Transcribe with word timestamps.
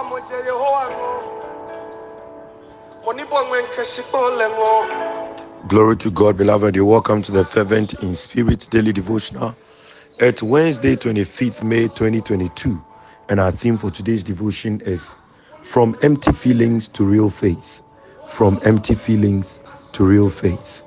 mo 0.00 0.18
Glory 5.68 5.96
to 5.96 6.10
God, 6.10 6.38
beloved. 6.38 6.74
You're 6.76 6.86
welcome 6.86 7.22
to 7.22 7.32
the 7.32 7.44
Fervent 7.44 8.02
in 8.02 8.14
Spirit 8.14 8.66
Daily 8.70 8.92
Devotional. 8.92 9.54
It's 10.18 10.42
Wednesday, 10.42 10.96
25th 10.96 11.62
May 11.62 11.88
2022, 11.88 12.82
and 13.28 13.38
our 13.38 13.50
theme 13.52 13.76
for 13.76 13.90
today's 13.90 14.22
devotion 14.22 14.80
is 14.82 15.16
From 15.62 15.96
Empty 16.02 16.32
Feelings 16.32 16.88
to 16.90 17.04
Real 17.04 17.28
Faith. 17.28 17.82
From 18.28 18.60
Empty 18.64 18.94
Feelings 18.94 19.60
to 19.92 20.04
Real 20.04 20.30
Faith. 20.30 20.84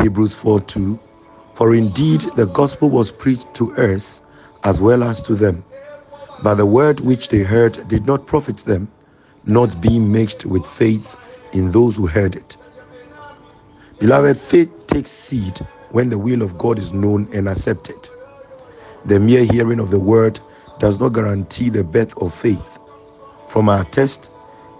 Hebrews 0.00 0.34
4 0.34 0.60
2. 0.62 0.98
For 1.52 1.74
indeed 1.74 2.22
the 2.36 2.46
gospel 2.46 2.88
was 2.88 3.10
preached 3.10 3.52
to 3.54 3.76
us 3.76 4.22
as 4.64 4.80
well 4.80 5.04
as 5.04 5.20
to 5.22 5.34
them. 5.34 5.62
But 6.42 6.54
the 6.56 6.66
word 6.66 7.00
which 7.00 7.28
they 7.28 7.40
heard 7.40 7.86
did 7.88 8.06
not 8.06 8.26
profit 8.26 8.58
them, 8.58 8.88
not 9.44 9.80
being 9.80 10.10
mixed 10.10 10.46
with 10.46 10.66
faith 10.66 11.16
in 11.52 11.70
those 11.70 11.96
who 11.96 12.06
heard 12.06 12.34
it. 12.34 12.56
Beloved, 13.98 14.38
faith 14.38 14.86
takes 14.86 15.10
seed 15.10 15.58
when 15.90 16.08
the 16.08 16.18
will 16.18 16.42
of 16.42 16.56
God 16.56 16.78
is 16.78 16.92
known 16.92 17.28
and 17.32 17.48
accepted. 17.48 18.08
The 19.06 19.20
mere 19.20 19.44
hearing 19.44 19.80
of 19.80 19.90
the 19.90 20.00
word 20.00 20.40
does 20.78 20.98
not 21.00 21.10
guarantee 21.12 21.68
the 21.68 21.84
birth 21.84 22.16
of 22.22 22.34
faith. 22.34 22.78
From 23.48 23.68
our 23.68 23.84
test, 23.84 24.30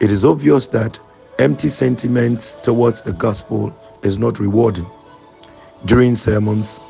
it 0.00 0.10
is 0.10 0.24
obvious 0.24 0.68
that 0.68 0.98
empty 1.38 1.68
sentiments 1.68 2.56
towards 2.56 3.02
the 3.02 3.12
gospel 3.12 3.74
is 4.02 4.18
not 4.18 4.38
rewarding. 4.40 4.86
During 5.86 6.14
sermons, 6.14 6.80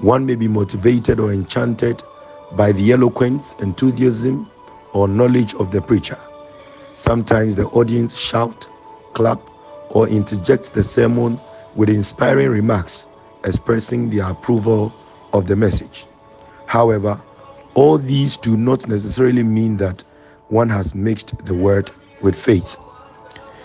one 0.00 0.24
may 0.24 0.34
be 0.36 0.48
motivated 0.48 1.20
or 1.20 1.32
enchanted 1.32 2.02
by 2.52 2.72
the 2.72 2.92
eloquence, 2.92 3.54
enthusiasm, 3.60 4.50
or 4.92 5.08
knowledge 5.08 5.54
of 5.54 5.70
the 5.70 5.80
preacher. 5.80 6.18
Sometimes 6.94 7.56
the 7.56 7.66
audience 7.68 8.16
shout, 8.18 8.68
clap, 9.12 9.40
or 9.90 10.08
interject 10.08 10.72
the 10.72 10.82
sermon 10.82 11.40
with 11.74 11.88
inspiring 11.90 12.48
remarks 12.48 13.08
expressing 13.44 14.10
their 14.10 14.30
approval 14.30 14.94
of 15.32 15.46
the 15.46 15.56
message. 15.56 16.06
However, 16.66 17.20
all 17.74 17.98
these 17.98 18.36
do 18.36 18.56
not 18.56 18.88
necessarily 18.88 19.42
mean 19.42 19.76
that 19.76 20.02
one 20.48 20.68
has 20.68 20.94
mixed 20.94 21.44
the 21.44 21.54
word 21.54 21.90
with 22.22 22.34
faith. 22.34 22.76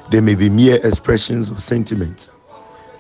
They 0.09 0.19
may 0.19 0.36
be 0.36 0.50
mere 0.50 0.86
expressions 0.86 1.50
of 1.50 1.61
sentiments. 1.61 2.31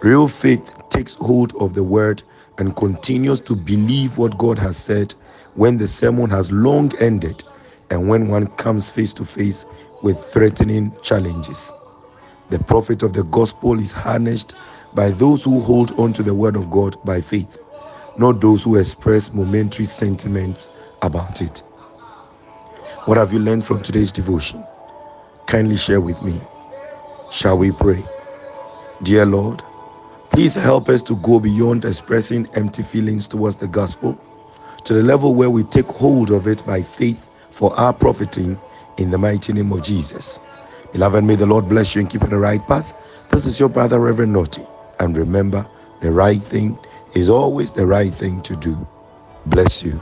Real 0.01 0.27
faith 0.27 0.71
takes 0.89 1.15
hold 1.15 1.53
of 1.55 1.73
the 1.73 1.83
word 1.83 2.23
and 2.61 2.75
continues 2.75 3.39
to 3.41 3.55
believe 3.55 4.19
what 4.19 4.37
God 4.37 4.59
has 4.59 4.77
said 4.77 5.15
when 5.55 5.79
the 5.79 5.87
sermon 5.87 6.29
has 6.29 6.51
long 6.51 6.91
ended 6.99 7.43
and 7.89 8.07
when 8.07 8.27
one 8.29 8.47
comes 8.57 8.87
face 8.89 9.15
to 9.15 9.25
face 9.25 9.65
with 10.03 10.23
threatening 10.23 10.95
challenges. 11.01 11.73
The 12.51 12.59
profit 12.59 13.01
of 13.01 13.13
the 13.13 13.23
gospel 13.25 13.79
is 13.79 13.91
harnessed 13.91 14.55
by 14.93 15.09
those 15.09 15.43
who 15.43 15.59
hold 15.59 15.99
on 15.99 16.13
to 16.13 16.23
the 16.23 16.35
word 16.35 16.55
of 16.55 16.69
God 16.69 16.95
by 17.03 17.19
faith, 17.19 17.57
not 18.17 18.39
those 18.39 18.63
who 18.63 18.75
express 18.75 19.33
momentary 19.33 19.85
sentiments 19.85 20.69
about 21.01 21.41
it. 21.41 21.63
What 23.05 23.17
have 23.17 23.33
you 23.33 23.39
learned 23.39 23.65
from 23.65 23.81
today's 23.81 24.11
devotion? 24.11 24.63
Kindly 25.47 25.77
share 25.77 26.01
with 26.01 26.21
me. 26.21 26.39
Shall 27.31 27.57
we 27.57 27.71
pray? 27.71 28.03
Dear 29.03 29.25
Lord, 29.25 29.63
please 30.31 30.55
help 30.55 30.89
us 30.89 31.03
to 31.03 31.15
go 31.17 31.39
beyond 31.39 31.85
expressing 31.85 32.47
empty 32.55 32.83
feelings 32.83 33.27
towards 33.27 33.57
the 33.57 33.67
gospel 33.67 34.19
to 34.85 34.93
the 34.93 35.03
level 35.03 35.35
where 35.35 35.49
we 35.49 35.63
take 35.63 35.87
hold 35.87 36.31
of 36.31 36.47
it 36.47 36.65
by 36.65 36.81
faith 36.81 37.29
for 37.51 37.73
our 37.79 37.93
profiting 37.93 38.59
in 38.97 39.11
the 39.11 39.17
mighty 39.17 39.53
name 39.53 39.71
of 39.71 39.83
Jesus. 39.83 40.39
Beloved, 40.93 41.23
may 41.23 41.35
the 41.35 41.45
Lord 41.45 41.69
bless 41.69 41.95
you 41.95 42.01
and 42.01 42.09
keep 42.09 42.21
you 42.21 42.25
on 42.27 42.31
the 42.31 42.37
right 42.39 42.65
path. 42.67 42.93
This 43.29 43.45
is 43.45 43.59
your 43.59 43.69
brother, 43.69 43.99
Reverend 43.99 44.33
Naughty. 44.33 44.65
And 44.99 45.17
remember, 45.17 45.67
the 46.01 46.11
right 46.11 46.41
thing 46.41 46.77
is 47.13 47.29
always 47.29 47.71
the 47.71 47.85
right 47.85 48.13
thing 48.13 48.41
to 48.43 48.55
do. 48.55 48.87
Bless 49.47 49.83
you. 49.83 49.99